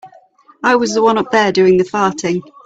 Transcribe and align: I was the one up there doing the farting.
I 0.63 0.77
was 0.77 0.95
the 0.95 1.03
one 1.03 1.19
up 1.19 1.29
there 1.29 1.51
doing 1.51 1.77
the 1.77 1.83
farting. 1.83 2.41